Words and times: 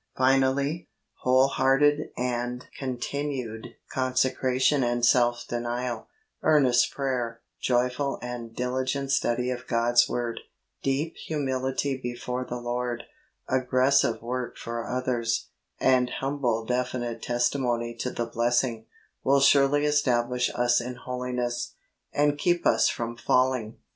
Finally, 0.17 0.89
whole 1.19 1.45
hearted 1.47 2.09
and 2.17 2.65
continued 2.75 3.61
66 3.61 3.61
THE 3.61 3.67
WAY 3.67 3.69
OF 3.69 3.93
HOLINESS 3.93 3.93
consecration 4.25 4.83
and 4.83 5.05
self 5.05 5.45
denial, 5.47 6.07
earnest 6.41 6.91
prayer, 6.91 7.41
joyful 7.61 8.17
and 8.19 8.55
diligent 8.55 9.11
study 9.11 9.51
of 9.51 9.67
God's 9.67 10.09
Word, 10.09 10.39
deep 10.81 11.15
humility 11.17 11.99
before 12.01 12.43
the 12.49 12.57
Lord, 12.57 13.03
aggressive 13.47 14.23
work 14.23 14.57
for 14.57 14.89
others, 14.89 15.49
and 15.79 16.09
humble 16.19 16.65
definite 16.65 17.21
testi 17.21 17.59
mony 17.59 17.93
to 17.97 18.09
the 18.09 18.25
blessing, 18.25 18.87
will 19.23 19.39
surely 19.39 19.85
establish 19.85 20.49
us 20.55 20.81
in 20.81 20.95
Holiness, 20.95 21.75
and 22.11 22.39
keep 22.39 22.65
us 22.65 22.89
from 22.89 23.15
falling. 23.15 23.77